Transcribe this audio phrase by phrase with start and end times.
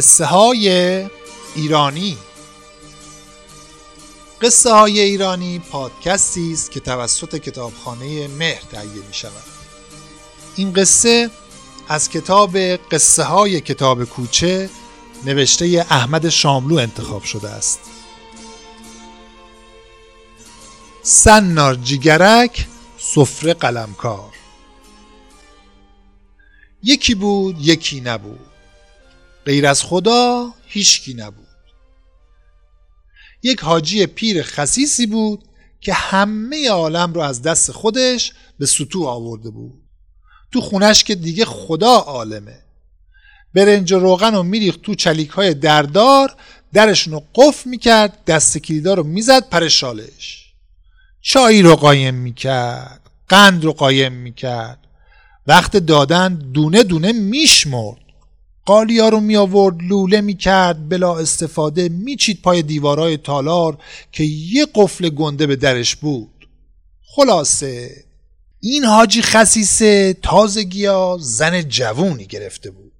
[0.00, 0.68] قصه های
[1.54, 2.16] ایرانی.
[4.42, 9.42] قصه های ایرانی پادکستی است که توسط کتابخانه مهر تهیه می شود.
[10.56, 11.30] این قصه
[11.88, 12.56] از کتاب
[12.90, 14.70] قصه های کتاب کوچه
[15.24, 17.80] نوشته احمد شاملو انتخاب شده است.
[21.02, 22.66] سنار جیگرک
[22.98, 24.32] سفره قلمکار.
[26.82, 28.49] یکی بود یکی نبود.
[29.44, 31.46] غیر از خدا هیچکی نبود.
[33.42, 35.44] یک حاجی پیر خسیسی بود
[35.80, 39.82] که همه عالم رو از دست خودش به سطوح آورده بود.
[40.52, 42.58] تو خونش که دیگه خدا عالمه.
[43.54, 46.36] برنج و روغن رو میریخت تو چلیک های دردار
[46.72, 50.52] درشون رو قفل می‌کرد دست کلیدا رو می‌زد پر شالش.
[51.20, 54.78] چایی رو قایم می‌کرد قند رو قایم می‌کرد.
[55.46, 58.09] وقت دادن دونه دونه میشمرد.
[58.64, 63.78] قالیا رو می آورد لوله می کرد بلا استفاده میچید پای دیوارای تالار
[64.12, 66.48] که یه قفل گنده به درش بود.
[67.16, 68.04] خلاصه
[68.60, 72.92] این حاجی خسیسه تازگیا زن جوونی گرفته بود.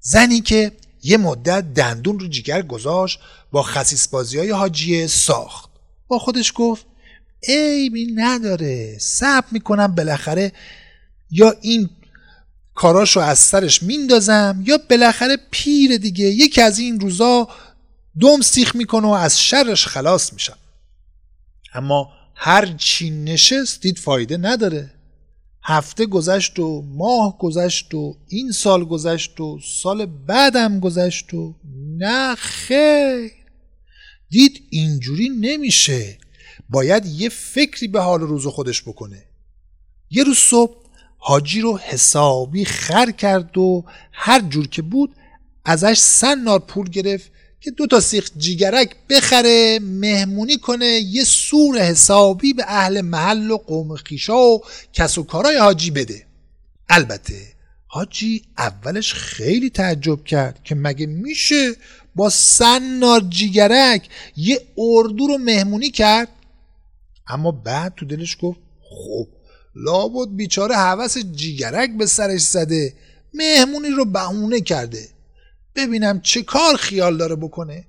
[0.00, 3.20] زنی که یه مدت دندون رو جیگر گذاشت
[3.52, 5.70] با خسیس بازی های حاجیه ساخت.
[6.08, 6.86] با خودش گفت
[7.48, 10.52] عیبی نداره صبر می‌کنم بالاخره
[11.30, 11.90] یا این
[12.74, 17.48] کاراشو از سرش میندازم یا بالاخره پیر دیگه یکی از این روزا
[18.20, 20.58] دم سیخ می‌کنه و از شرش خلاص میشم.
[21.74, 24.90] اما هر چی نشست دید فایده نداره.
[25.62, 31.54] هفته گذشت و ماه گذشت و این سال گذشت و سال بعدم گذشت و
[31.98, 33.32] نه خیر.
[34.30, 36.18] دید اینجوری نمیشه.
[36.68, 39.24] باید یه فکری به حال روز خودش بکنه.
[40.10, 40.83] یه روز صبح
[41.26, 45.14] حاجی رو حسابی خر کرد و هر جور که بود
[45.64, 47.30] ازش سنار پول گرفت
[47.60, 53.56] که دو تا سیخ جیگرک بخره مهمونی کنه یه سور حسابی به اهل محل و
[53.56, 54.60] قوم خیشا و
[54.92, 56.26] کس و کارای حاجی بده.
[56.88, 57.42] البته
[57.86, 61.72] حاجی اولش خیلی تعجب کرد که مگه میشه
[62.14, 66.28] با سنار جیگرک یه اردو رو مهمونی کرد؟
[67.28, 69.28] اما بعد تو دلش گفت خب
[69.76, 72.94] لابد بیچاره حوس جیگرک به سرش زده.
[73.34, 75.08] مهمونی رو بهونه کرده.
[75.74, 77.84] ببینم چه کار خیال داره بکنه.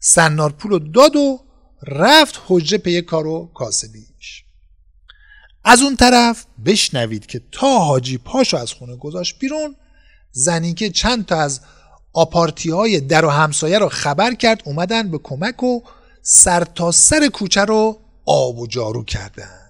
[0.00, 1.40] سنار پول داد و
[1.86, 4.44] رفت حجره پی کارو کاسبیش.
[5.64, 9.76] از اون طرف بشنوید که تا حاجی پاشو از خونه گذاشت بیرون
[10.32, 11.60] زنی که چند تا از
[12.12, 15.80] آپارتی های در و همسایه رو خبر کرد اومدن به کمک و
[16.22, 19.69] سر تا سر کوچه رو آب و جارو کردن.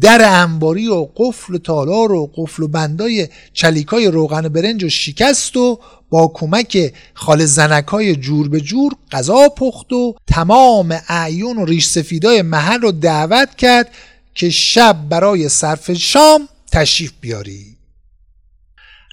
[0.00, 5.78] در انباری و قفل تالار و قفل و بندای چلیکای روغن برنج و شکست و
[6.10, 12.42] با کمک خال زنکای جور به جور غذا پخت و تمام اعیون و ریش سفیدای
[12.42, 13.90] محل رو دعوت کرد
[14.34, 17.76] که شب برای صرف شام تشریف بیاری.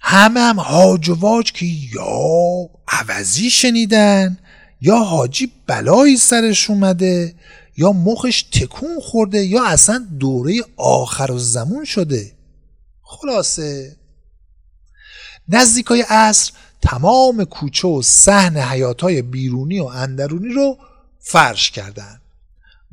[0.01, 4.37] همه هم هاج و واج که یا عوضی شنیدن
[4.81, 7.33] یا حاجی بلایی سرش اومده
[7.79, 12.31] یا مخش تکون خورده یا اصلا دوره آخر و زمون شده؟
[13.01, 13.95] خلاصه.
[15.49, 16.51] نزدیکای عصر
[16.81, 20.77] تمام کوچه و صحن حیاتای بیرونی و اندرونی رو
[21.19, 22.19] فرش کردن.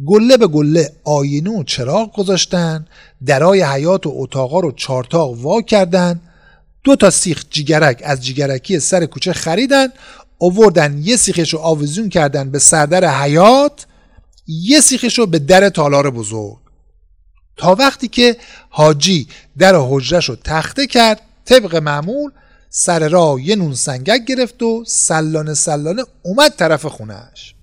[0.07, 2.87] گله به گله آینه و چراغ گذاشتن
[3.27, 6.21] درای حیات و اتاقا رو چارتاق وا کردن
[6.85, 9.89] دو تا سیخ جیگرک از جیگرکی سر کوچه خریدن
[10.39, 13.87] اووردن یه سیخش رو آویزون کردن به سردر حیات
[14.47, 16.59] یه سیخش رو به در تالار بزرگ.
[17.57, 18.37] تا وقتی که
[18.69, 19.29] حاجی
[19.59, 22.31] در حجرش رو تخته کرد طبق معمول
[22.71, 27.55] سر را یه نون سنگک گرفت و سلانه سلانه اومد طرف خونش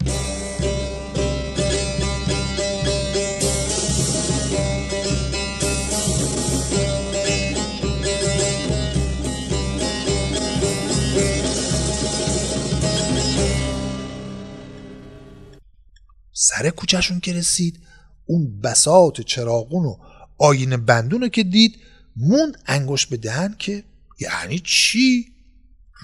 [16.43, 17.79] سر کوچهشون که رسید
[18.25, 19.95] اون بساط چراغون و
[20.37, 21.75] آینه بندون رو که دید
[22.15, 23.83] موند انگوش به دهن که
[24.19, 25.25] یعنی چی؟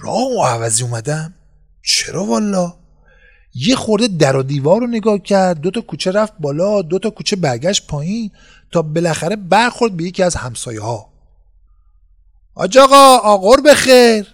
[0.03, 1.33] راه و عوضی اومدم؟
[1.85, 2.73] چرا والا؟
[3.55, 7.09] یه خورده در و دیوار رو نگاه کرد دو تا کوچه رفت بالا دو تا
[7.09, 8.31] کوچه برگشت پایین
[8.71, 11.09] تا بالاخره برخورد به یکی از همسایه ها
[12.55, 14.27] آج آقا آقور بخیر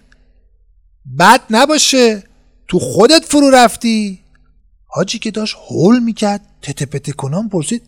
[1.18, 2.22] بد نباشه
[2.68, 4.25] تو خودت فرو رفتی
[4.96, 6.40] حاجی که داشت هول می‌کرد.
[6.62, 7.82] تته پته کنان پرسید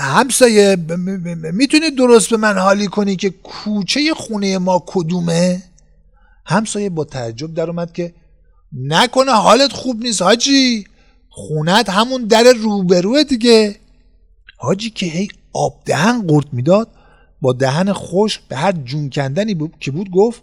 [0.00, 0.76] همسایه
[1.52, 5.62] می‌تونی درست به من حالی کنی که کوچه خونه ما کدومه؟
[6.46, 8.14] همسایه با تعجب در اومد که
[8.72, 10.86] نکنه حالت خوب نیست حاجی.
[11.28, 13.76] خونت همون در روبروه دیگه.
[14.56, 16.88] حاجی که هی آب دهن قورت می‌داد
[17.40, 20.42] با دهن خوش به هر جون کندنی که بود گفت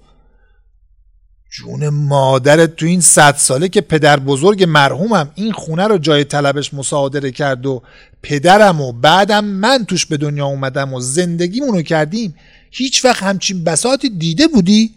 [1.51, 6.73] جون مادرت تو این صد ساله که پدر بزرگ مرحومم این خونه رو جای طلبش
[6.73, 7.81] مصادره کرد و
[8.21, 12.35] پدرم و بعدم من توش به دنیا اومدم و زندگیمونو کردیم
[12.71, 14.95] هیچ وقت همچین بساتی دیده بودی؟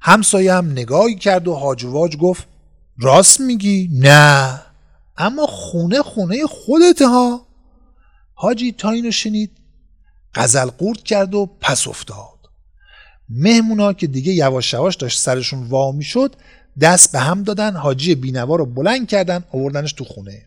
[0.00, 2.46] همسایه هم نگاهی کرد و هاج واج گفت
[2.98, 4.60] راست میگی؟ نه
[5.16, 7.46] اما خونه خونه خودته ها
[8.34, 9.50] حاجی تا اینو شنید
[10.34, 12.39] غزل قورت کرد و پس افتاد
[13.30, 16.36] مهمونا که دیگه یواش یواش داشت سرشون وا شد
[16.80, 20.42] دست به هم دادن حاجی بینوا رو بلند کردن آوردنش تو خونه.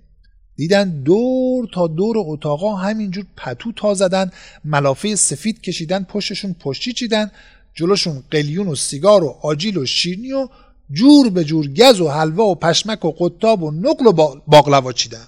[0.55, 4.31] دیدن دور تا دور اتاقا همینجور پتو تا زدن
[4.65, 7.31] ملافه سفید کشیدن پشتشون پشتی چیدن
[7.73, 10.47] جلوشون قلیون و سیگار و آجیل و شیرنی و
[10.91, 14.11] جور به جور گز و حلوا و پشمک و قطاب و نقل و
[14.47, 15.27] باقلوا چیدن.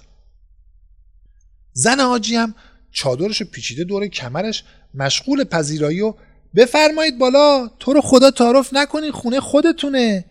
[1.72, 2.54] زن حاجی هم
[2.92, 4.64] چادرش پیچیده دور کمرش
[4.94, 6.14] مشغول پذیرایی و
[6.56, 10.24] بفرمایید بالا تو رو خدا تعارف نکنین خونه خودتونه.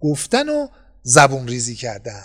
[0.00, 0.68] گفتن و
[1.02, 2.22] زبون ریزی کردن.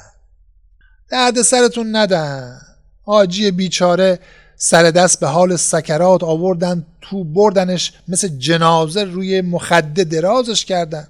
[1.10, 2.60] درد سرتون ندن.
[3.06, 4.20] آجی بیچاره
[4.56, 11.08] سر دست به حال سکرات آوردن تو بردنش مثل جنازه روی مخده درازش کردن.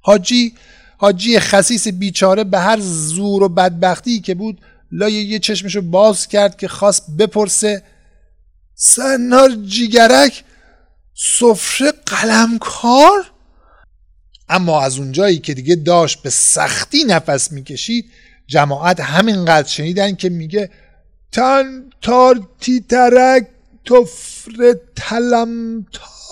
[0.00, 0.54] حاجی
[0.96, 4.60] حاجی خسیس بیچاره به هر زور و بدبختی که بود
[4.92, 7.82] لای یه چشمشو باز کرد که خواست بپرسه
[8.74, 10.44] سنار جیگرک
[11.14, 13.30] سفره قلمکار؟
[14.48, 18.10] اما از اونجایی که دیگه داشت به سختی نفس می‌کشید
[18.46, 20.70] جماعت همینقدر شنیدن که میگه
[21.32, 23.46] تن تار تیترک
[23.84, 26.24] تفر تلمتار.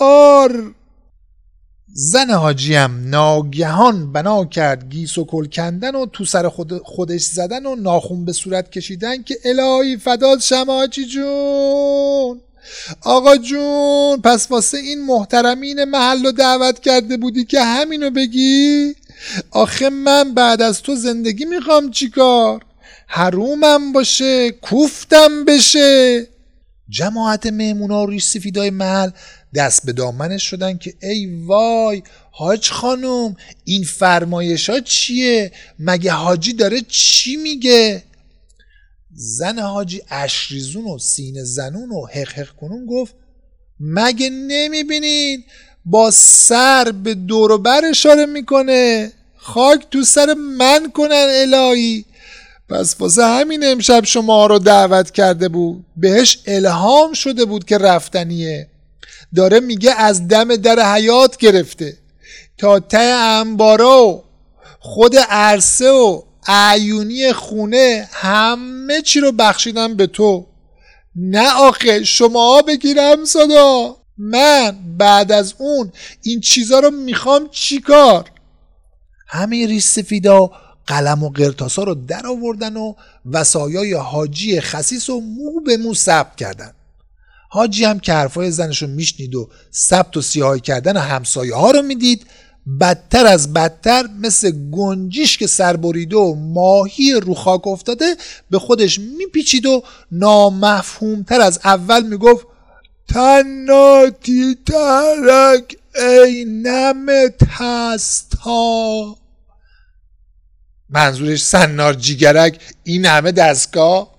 [1.95, 7.65] زن حاجیم ناگهان بنا کرد گیس و کل کندن و تو سر خود خودش زدن
[7.65, 12.41] و ناخون به صورت کشیدن که الهی فداد شما جون.
[13.01, 18.95] آقا جون پس واسه این محترمین محل رو دعوت کرده بودی که همینو بگی؟
[19.51, 22.61] آخه من بعد از تو زندگی می‌خوام چیکار؟
[23.07, 26.27] حرومم باشه کوفتم بشه.
[26.89, 29.09] جماعت مهمونا و ریش سفیدای محل
[29.55, 36.53] دست به دامنش شدن که ای وای حاج خانم این فرمایش ها چیه؟ مگه حاجی
[36.53, 38.03] داره چی میگه؟
[39.15, 43.15] زن حاجی اشریزون و سینه زنون و حق حق کنون گفت
[43.79, 45.43] مگه نمی‌بینین
[45.85, 52.05] با سر به دور بر اشاره می‌کنه؟ خاک تو سر من کنن الهی.
[52.69, 55.85] پس واسه همین امشب شما رو دعوت کرده بود.
[55.97, 58.67] بهش الهام شده بود که رفتنیه.
[59.35, 61.97] داره میگه از دم در حیات گرفته.
[62.57, 64.23] تا ته انبارا
[64.79, 70.45] خود عرصه و عیونی خونه همه چی رو بخشیدم به تو.
[71.15, 73.97] نه آخه شما بگیرم صدا.
[74.17, 78.31] من بعد از اون این چیزا رو می‌خوام چیکار؟
[79.27, 80.51] همه ریش سفیدا
[80.87, 82.93] قلم و قرتاسا رو در آوردن و
[83.31, 86.73] وسایای حاجی خسیس و مو به مو ثبت کردن.
[87.49, 91.81] حاجی هم که حرفای زنش رو میشنید و ثبت و سیاهی کردن همسایه ها رو
[91.81, 92.27] می‌دید
[92.79, 98.15] بدتر از بدتر مثل گنجیش که سربریده و ماهی رو خاک افتاده
[98.49, 102.47] به خودش میپیچید و نامفهومتر از اول می‌گفت
[103.07, 109.15] تناتی ترک ای نمت هستا
[110.89, 114.13] منظورش سنار جیگرک این همه دستگاه؟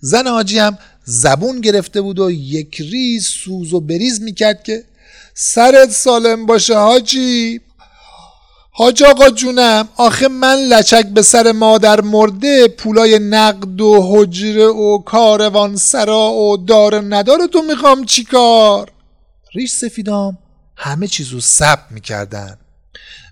[0.00, 4.84] زن حاجی هم زبون گرفته بود و یک ریز سوز و بریز می‌کرد که
[5.40, 7.60] سرت سالم باشه حاجی.
[8.72, 14.98] حاج آقا جونم آخه من لچک به سر مادر مرده پولای نقد و حجره و
[14.98, 18.92] کاروان سرا و دار ندار تو می‌خوام چیکار؟
[19.54, 20.38] ریش سفیدام
[20.76, 22.58] همه چیزو ثبت می‌کردن.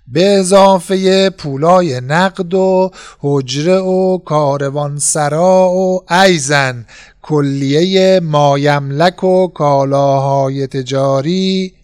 [0.07, 6.85] به اضافه پولای نقد و حجره و کاروان سرا و ایزن
[7.21, 11.76] کلیه مایملک و کالاهای تجاری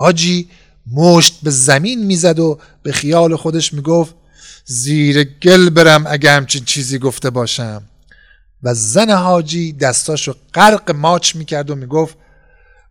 [0.00, 0.48] حاجی
[0.92, 4.14] مشت به زمین می‌زد و به خیال خودش می‌گفت
[4.64, 7.82] زیر گل برم اگه همچین چیزی گفته باشم.
[8.62, 12.16] و زن حاجی دستاشو غرق ماچ می‌کرد و می‌گفت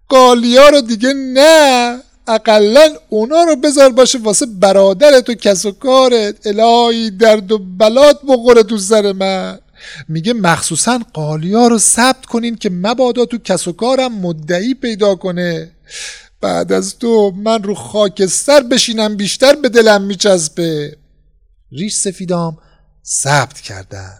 [0.10, 6.48] قالیا رو دیگه نه اقلا اونا رو بذار باشه واسه برادرت و کس و کارت.
[6.48, 9.60] الهی درد و بلات بخوره تو سر من.
[10.08, 15.72] میگه مخصوصا قالیا رو ثبت کنین که مبادا تو کس و کارم مدعی پیدا کنه.
[16.42, 20.98] بعد از تو من رو خاکستر بشینم بیشتر به دلم میچسبه.
[21.72, 22.58] ریش سفیدام
[23.06, 24.20] ثبت کردن.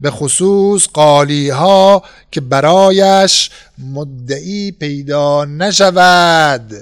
[0.00, 6.72] به خصوص قالی ها که برایش مدعی پیدا نشود.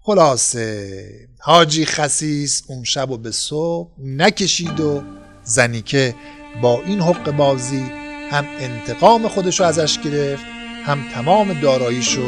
[0.00, 1.00] خلاصه
[1.38, 5.02] حاجی خسیس اون شب و به صبح نکشید و
[5.44, 6.14] زنیکه
[6.62, 7.84] با این حق بازی
[8.30, 10.44] هم انتقام خودشو ازش گرفت
[10.84, 12.26] هم تمام داراییشو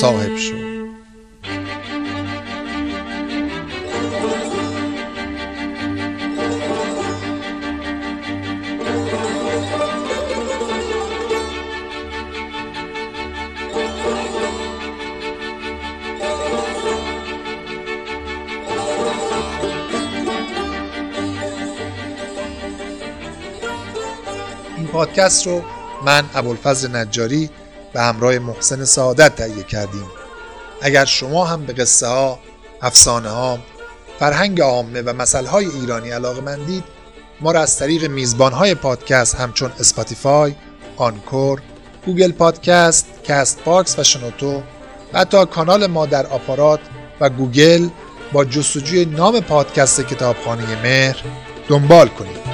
[0.00, 0.63] صاحب شد.
[24.94, 25.62] پادکست رو
[26.04, 27.50] من ابوالفضل نجاری
[27.92, 30.06] به همراه محسن سعادت تهیه کردیم.
[30.82, 32.38] اگر شما هم به قصه ها،
[32.82, 33.58] افسانه ها،
[34.18, 36.84] فرهنگ عامه و های ایرانی علاقه مندید
[37.40, 40.54] ما را از طریق میزبان های پادکست همچون اسپاتیفای،
[40.96, 41.60] آنکور،
[42.06, 44.62] گوگل پادکست، کست باکس و شنوتو
[45.12, 46.80] و حتی کانال ما در آپارات
[47.20, 47.88] و گوگل
[48.32, 51.22] با جستجوی نام پادکست کتابخانه مهر
[51.68, 52.53] دنبال کنید.